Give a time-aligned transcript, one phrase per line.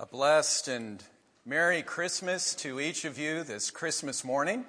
[0.00, 1.02] A blessed and
[1.44, 4.64] Merry Christmas to each of you this Christmas morning.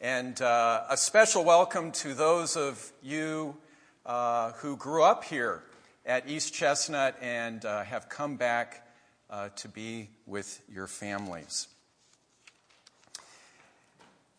[0.00, 3.56] And uh, a special welcome to those of you
[4.04, 5.64] uh, who grew up here
[6.04, 8.86] at East Chestnut and uh, have come back
[9.30, 11.66] uh, to be with your families.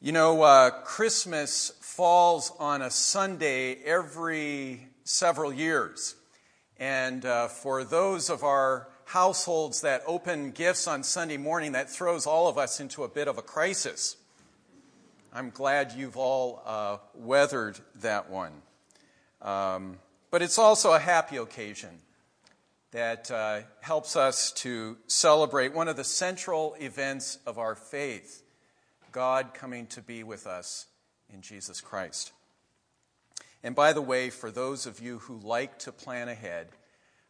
[0.02, 6.16] You know, uh, Christmas falls on a Sunday every several years.
[6.80, 12.28] And uh, for those of our households that open gifts on Sunday morning, that throws
[12.28, 14.18] all of us into a bit of a crisis.
[15.34, 18.54] I'm glad you've all uh, weathered that one.
[19.42, 19.98] Um,
[20.30, 21.90] but it's also a happy occasion
[22.92, 28.44] that uh, helps us to celebrate one of the central events of our faith
[29.12, 30.86] God coming to be with us
[31.34, 32.34] in Jesus Christ.
[33.64, 36.70] And by the way, for those of you who like to plan ahead,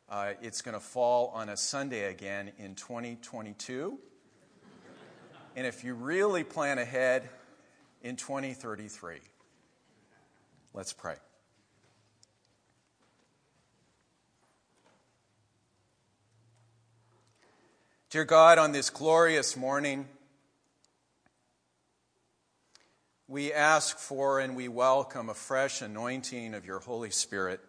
[0.09, 3.97] uh, it's going to fall on a Sunday again in 2022.
[5.55, 7.29] and if you really plan ahead,
[8.01, 9.17] in 2033.
[10.73, 11.15] Let's pray.
[18.09, 20.07] Dear God, on this glorious morning,
[23.29, 27.59] we ask for and we welcome a fresh anointing of your Holy Spirit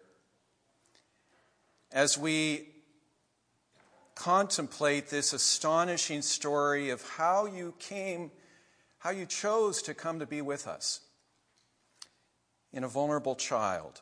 [1.91, 2.69] as we
[4.15, 8.31] contemplate this astonishing story of how you came,
[8.99, 11.01] how you chose to come to be with us
[12.71, 14.01] in a vulnerable child.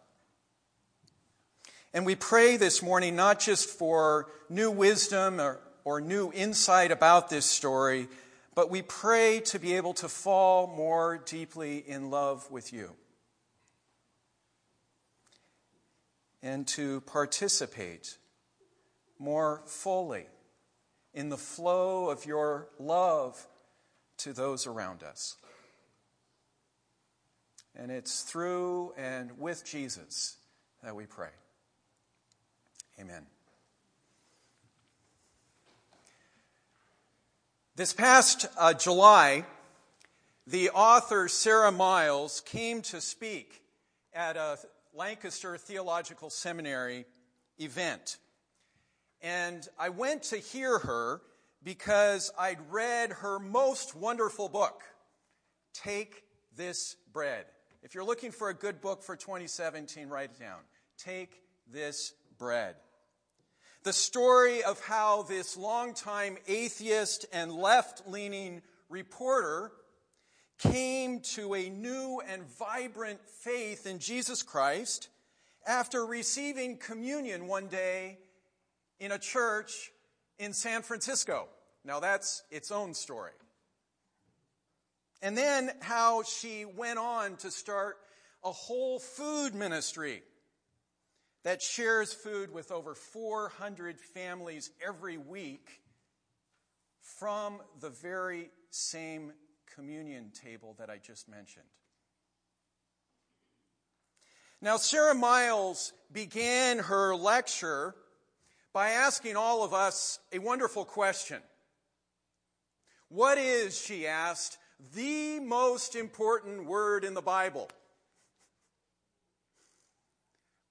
[1.92, 7.30] And we pray this morning not just for new wisdom or, or new insight about
[7.30, 8.10] this story,
[8.58, 12.90] but we pray to be able to fall more deeply in love with you.
[16.44, 18.18] and to participate
[19.20, 20.28] more fully
[21.14, 23.48] in the flow of your love
[24.18, 25.36] to those around us.
[27.76, 30.38] And it's through and with Jesus
[30.84, 31.32] that we pray.
[33.00, 33.26] Amen.
[37.78, 39.46] This past uh, July,
[40.48, 43.62] the author Sara Miles came to speak
[44.16, 44.58] at a
[44.96, 47.06] Lancaster Theological Seminary
[47.60, 48.18] event.
[49.22, 51.22] And I went to hear her
[51.64, 54.82] because I'd read her most wonderful book,
[55.76, 56.24] Take
[56.56, 57.46] This Bread.
[57.84, 60.62] If you're looking for a good book for 2017, write it down.
[60.98, 62.74] Take This Bread.
[63.84, 69.72] The story of how this longtime atheist and left leaning reporter
[70.58, 75.10] came to a new and vibrant faith in Jesus Christ
[75.66, 78.18] after receiving communion one day
[79.00, 79.92] in a church
[80.40, 81.48] in San Francisco.
[81.84, 83.32] Now, that's its own story.
[85.22, 87.98] And then how she went on to start
[88.44, 90.24] a whole food ministry
[91.48, 95.80] that shares food with over 400 families every week
[97.00, 99.32] from the very same
[99.74, 101.64] communion table that I just mentioned.
[104.62, 107.96] Now, Sara Miles began her lecture
[108.74, 111.42] by asking all of us a wonderful question.
[113.08, 114.58] What is, she asked,
[114.94, 117.70] the most important word in the Bible?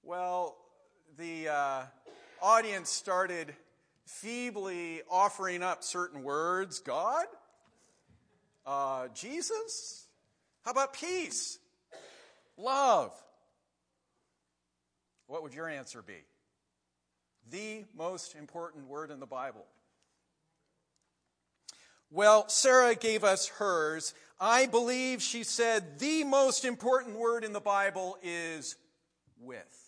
[0.03, 0.55] Well,
[1.17, 1.81] the uh,
[2.43, 3.51] audience started
[4.05, 7.25] feebly offering up certain words God,
[8.67, 10.05] uh, Jesus?
[10.63, 11.57] How about peace?
[12.55, 13.11] Love?
[15.25, 16.23] What would your answer be?
[17.49, 19.65] The most important word in the Bible.
[22.11, 24.13] Well, Sara gave us hers.
[24.39, 28.75] I believe she said the most important word in the Bible is
[29.41, 29.86] with.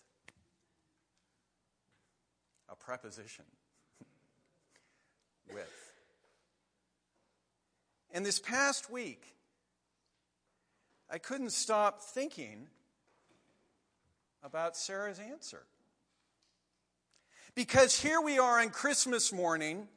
[2.71, 3.45] A preposition.
[5.53, 5.93] with.
[8.11, 9.23] And this past week,
[11.09, 12.67] I couldn't stop thinking
[14.43, 15.63] about Sara's answer.
[17.55, 19.87] Because here we are on Christmas morning,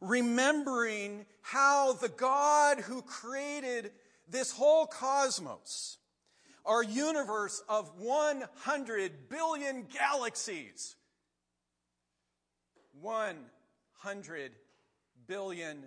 [0.00, 3.92] remembering how the God who created
[4.28, 5.98] this whole cosmos,
[6.64, 10.96] our universe of 100 billion galaxies,
[13.00, 14.52] 100
[15.26, 15.84] billion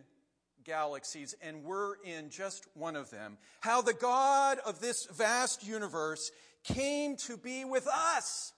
[0.63, 3.38] galaxies, and we're in just one of them.
[3.60, 6.31] How the God of this vast universe
[6.63, 8.54] came to be with us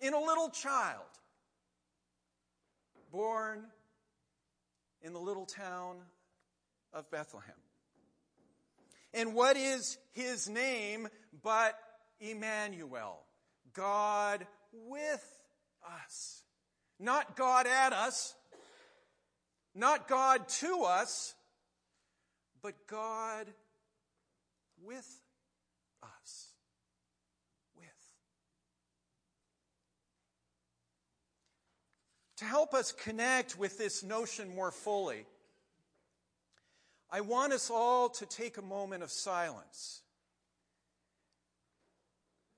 [0.00, 1.02] in a little child,
[3.10, 3.64] born
[5.02, 5.96] in the little town
[6.92, 7.54] of Bethlehem.
[9.14, 11.08] And what is his name
[11.42, 11.78] but
[12.20, 13.20] Emmanuel?
[13.72, 15.24] God with
[16.04, 16.42] us.
[16.98, 18.34] Not God at us,
[19.74, 21.34] not God to us,
[22.62, 23.46] but God
[24.82, 25.20] with
[26.02, 26.52] us.
[27.76, 27.86] With.
[32.38, 35.24] To help us connect with this notion more fully,
[37.10, 40.02] I want us all to take a moment of silence.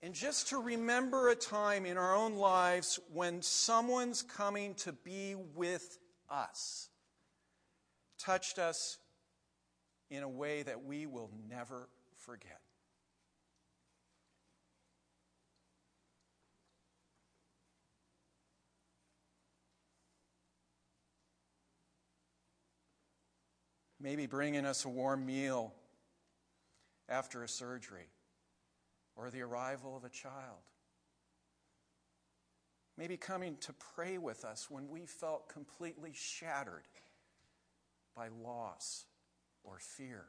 [0.03, 5.35] And just to remember a time in our own lives when someone's coming to be
[5.55, 5.99] with
[6.31, 6.89] us
[8.21, 8.99] touched us
[10.11, 12.61] in a way that we will never forget.
[24.03, 25.75] Maybe bringing us a warm meal
[27.09, 28.09] after a surgery
[29.21, 30.65] or the arrival of a child.
[32.97, 36.89] Maybe coming to pray with us when we felt completely shattered
[38.17, 39.05] by loss
[39.63, 40.25] or fear.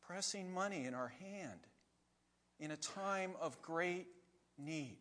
[0.00, 1.60] Pressing money in our hand
[2.60, 4.06] in a time of great
[4.58, 4.98] need.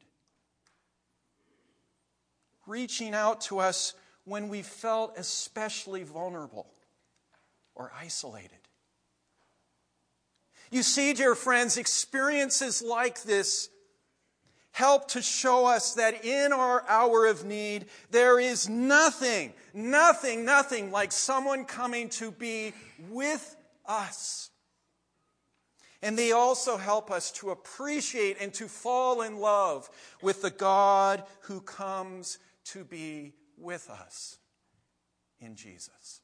[2.65, 3.93] Reaching out to us
[4.25, 6.67] when we felt especially vulnerable
[7.75, 8.68] or isolated.
[10.71, 13.69] You see, dear friends, experiences like this
[14.71, 20.91] help to show us that in our hour of need, there is nothing, nothing, nothing
[20.91, 22.73] like someone coming to be
[23.09, 23.55] with
[23.85, 24.51] us.
[26.01, 29.89] And they also help us to appreciate and to fall in love
[30.21, 34.37] with the God who comes to be with us
[35.39, 36.21] in Jesus.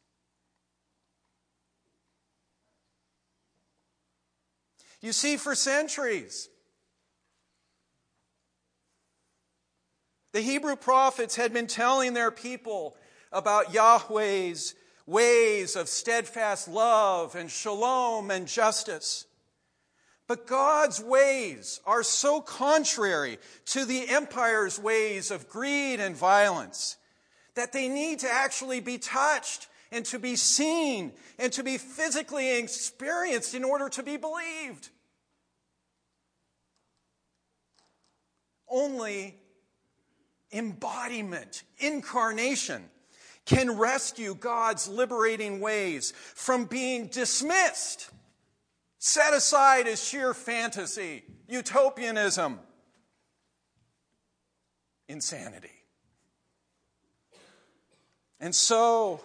[5.05, 6.49] You see, for centuries,
[10.33, 12.97] the Hebrew prophets had been telling their people
[13.31, 14.73] about Yahweh's
[15.05, 19.27] ways of steadfast love and shalom and justice.
[20.25, 23.37] But God's ways are so contrary
[23.67, 26.97] to the empire's ways of greed and violence
[27.53, 32.57] that they need to actually be touched and to be seen and to be physically
[32.57, 34.89] experienced in order to be believed.
[38.69, 39.35] Only
[40.51, 42.83] embodiment, incarnation,
[43.45, 48.09] can rescue God's liberating ways from being dismissed,
[48.97, 52.59] set aside as sheer fantasy, utopianism,
[55.07, 55.69] insanity.
[58.39, 59.21] And so,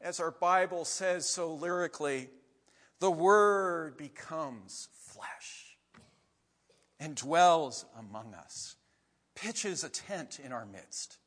[0.00, 2.30] as our Bible says so lyrically,
[3.00, 5.61] the Word becomes flesh
[7.02, 8.76] and dwells among us,
[9.34, 11.18] pitches a tent in our midst.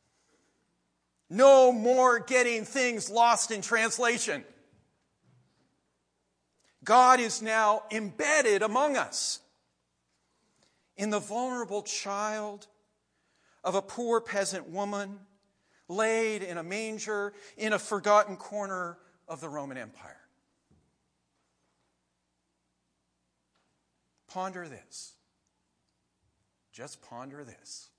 [1.30, 4.46] No more getting things lost in translation.
[6.86, 9.42] God is now embedded among us
[10.96, 12.68] in the vulnerable child
[13.62, 15.20] of a poor peasant woman
[15.90, 20.22] laid in a manger in a forgotten corner of the Roman Empire.
[24.30, 25.15] Ponder this.
[26.76, 27.90] Just ponder this.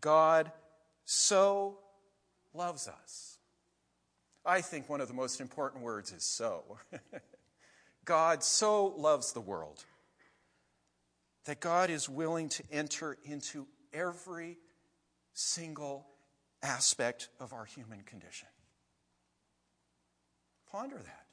[0.00, 0.52] God
[1.04, 1.78] so
[2.54, 3.38] loves us.
[4.46, 6.78] I think one of the most important words is so.
[8.04, 9.84] God so loves the world
[11.44, 14.56] that God is willing to enter into every
[15.32, 16.06] single
[16.62, 18.48] aspect of our human condition.
[20.70, 21.26] Ponder that.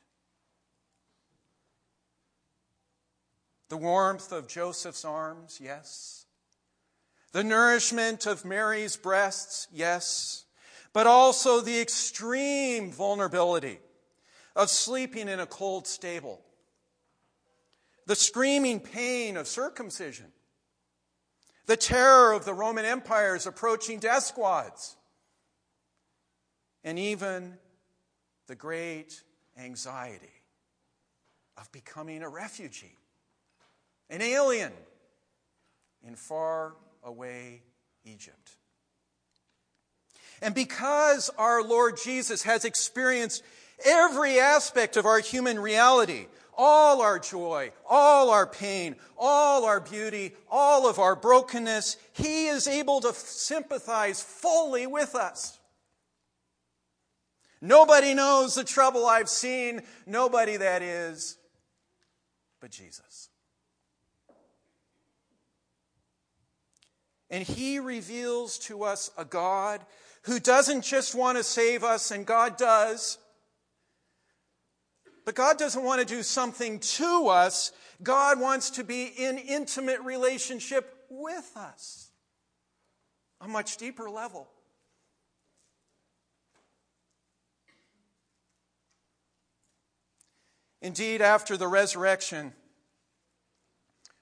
[3.70, 6.26] The warmth of Joseph's arms, yes.
[7.34, 10.46] The nourishment of Mary's breasts, yes.
[10.94, 13.80] But also the extreme vulnerability
[14.56, 16.42] of sleeping in a cold stable.
[18.06, 20.32] The screaming pain of circumcision
[21.68, 24.96] the terror of the Roman Empire's approaching death squads,
[26.84, 27.58] and even
[28.48, 29.22] the great
[29.58, 30.32] anxiety
[31.58, 32.96] of becoming a refugee,
[34.10, 34.72] an alien
[36.06, 36.74] in far
[37.04, 37.62] away
[38.06, 38.56] Egypt.
[40.42, 43.44] And because our Lord Jesus has experienced
[43.86, 50.34] every aspect of our human reality, all our joy, all our pain, all our beauty,
[50.50, 51.98] all of our brokenness.
[52.14, 55.60] He is able to sympathize fully with us.
[57.62, 61.38] Nobody knows the trouble I've seen, nobody that is,
[62.60, 63.27] but Jesus.
[67.30, 69.82] And he reveals to us a God
[70.24, 73.18] who doesn't just want to save us, and God does.
[75.26, 77.72] But God doesn't want to do something to us.
[78.02, 82.12] God wants to be in intimate relationship with us.
[83.42, 84.48] A much deeper level.
[90.82, 92.54] Indeed, after the resurrection,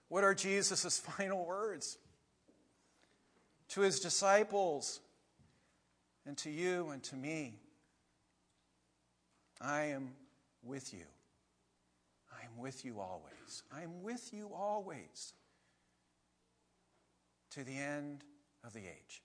[0.07, 1.97] what are Jesus' final words?
[3.69, 5.01] To his disciples,
[6.25, 7.59] and to you and to me.
[9.61, 10.13] I am
[10.63, 11.05] with you.
[12.31, 13.63] I am with you always.
[13.71, 15.33] I am with you always
[17.51, 18.23] to the end
[18.63, 19.21] of the age.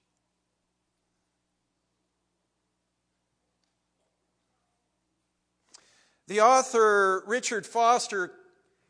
[6.29, 8.31] The author Richard Foster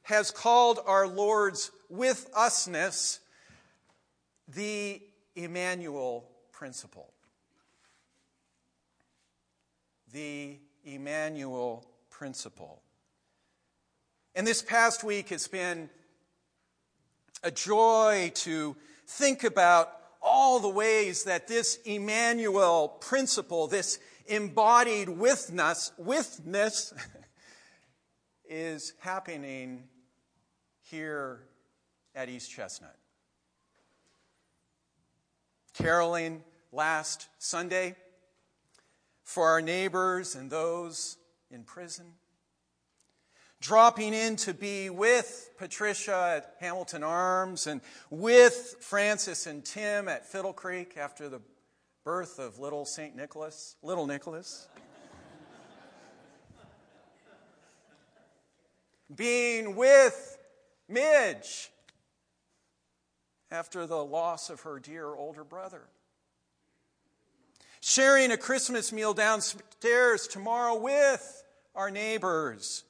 [0.02, 3.18] has called our Lord's with usness
[4.46, 5.00] the
[5.34, 7.12] Emmanuel principle
[10.12, 12.82] the Emmanuel principle.
[14.34, 15.88] And this past week, it's been
[17.42, 25.92] a joy to think about all the ways that this Emmanuel principle, this embodied withness,
[25.96, 26.92] withness
[28.48, 29.84] is happening
[30.82, 31.40] here
[32.14, 32.99] at East Chestnut.
[35.80, 37.94] Caroling last Sunday
[39.24, 41.16] for our neighbors and those
[41.50, 42.04] in prison.
[43.62, 50.26] Dropping in to be with Patricia at Hamilton Arms and with Francis and Tim at
[50.26, 51.40] Fiddle Creek after the
[52.04, 53.16] birth of little St.
[53.16, 54.68] Nicholas, little Nicholas.
[59.14, 60.36] Being with
[60.90, 61.70] Midge
[63.50, 65.88] after the loss of her dear older brother
[67.80, 71.42] sharing a Christmas meal downstairs tomorrow with
[71.74, 72.84] our neighbors,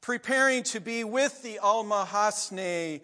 [0.00, 3.00] preparing to be with the Al Mahasne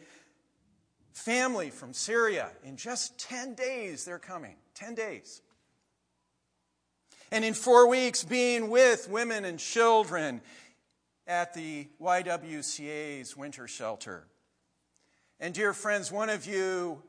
[1.12, 2.50] family from Syria.
[2.64, 4.57] In just 10 days, they're coming.
[4.75, 5.41] 10 days.
[7.31, 10.41] And in four weeks, being with women and children
[11.26, 14.26] at the YWCA's winter shelter.
[15.41, 17.03] And dear friends, one of you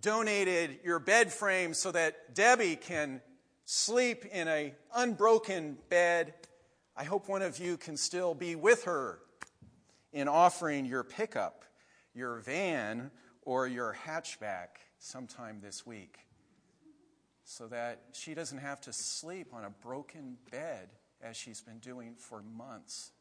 [0.00, 3.20] donated your bed frame so that Debbie can
[3.64, 6.34] sleep in a unbroken bed.
[6.96, 9.18] I hope one of you can still be with her
[10.12, 11.64] in offering your pickup,
[12.14, 13.10] your van,
[13.42, 14.68] or your hatchback
[14.98, 16.18] sometime this week
[17.44, 20.88] so that she doesn't have to sleep on a broken bed
[21.22, 23.12] as she's been doing for months.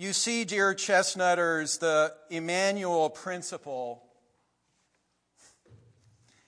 [0.00, 4.02] You see, dear chestnutters, the Emmanuel principle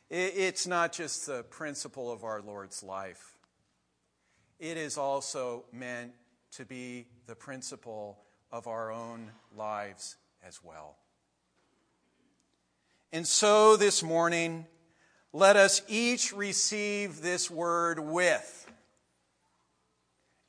[0.09, 3.37] it's not just the principle of our Lord's life,
[4.59, 6.13] it is also meant
[6.53, 8.17] to be the principle
[8.51, 10.97] of our own lives as well.
[13.13, 14.65] And so this morning,
[15.35, 18.67] let us each receive this word with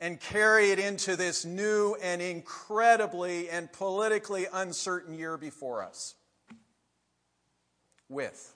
[0.03, 6.15] and carry it into this new and incredibly and politically uncertain year before us.
[8.09, 8.53] With.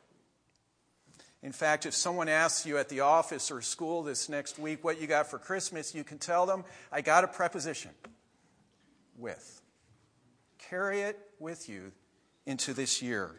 [1.41, 4.99] In fact, if someone asks you at the office or school this next week what
[4.99, 7.91] you got for Christmas, you can tell them, I got a preposition
[9.17, 9.61] with.
[10.57, 11.93] Carry it with you
[12.45, 13.31] into this year.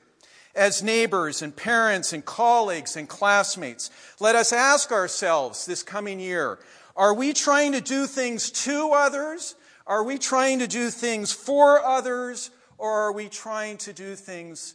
[0.55, 6.59] As neighbors and parents and colleagues and classmates, let us ask ourselves this coming year
[6.99, 9.55] are we trying to do things to others?
[9.87, 12.51] Are we trying to do things for others?
[12.77, 14.75] Or are we trying to do things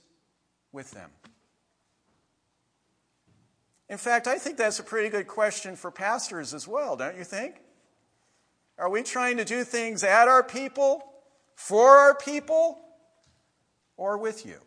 [0.72, 1.10] with them?
[3.90, 7.26] In fact, I think that's a pretty good question for pastors as well, don't you
[7.26, 7.58] think?
[8.78, 11.04] Are we trying to do things at our people,
[11.56, 12.80] for our people,
[13.98, 14.60] or with you?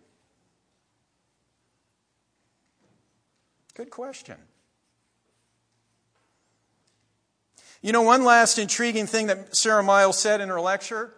[3.75, 4.37] Good question.
[7.83, 11.13] You know, one last intriguing thing that Sara Miles said in her lecture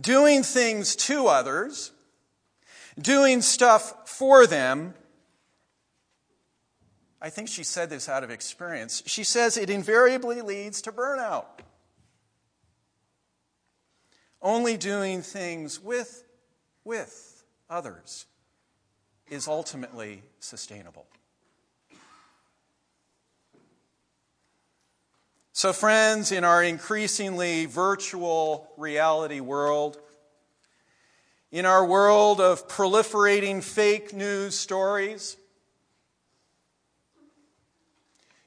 [0.00, 1.90] doing things to others,
[3.00, 4.94] doing stuff for them,
[7.20, 9.02] I think she said this out of experience.
[9.06, 11.46] She says it invariably leads to burnout.
[14.40, 16.22] Only doing things with,
[16.84, 18.26] with others
[19.28, 21.06] is ultimately sustainable.
[25.58, 29.98] So, friends, in our increasingly virtual reality world,
[31.50, 35.36] in our world of proliferating fake news stories,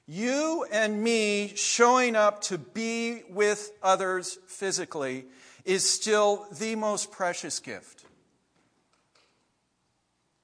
[0.08, 5.25] you and me showing up to be with others physically
[5.65, 8.06] is still the most precious gift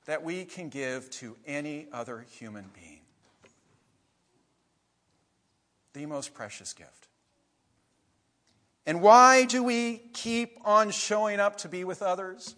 [0.05, 2.96] that we can give to any other human being.
[5.97, 7.07] The most precious gift.
[8.85, 12.55] And why do we keep on showing up to be with others?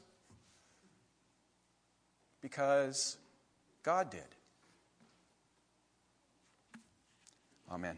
[2.42, 3.16] Because
[3.82, 4.22] God did.
[7.72, 7.98] Amen.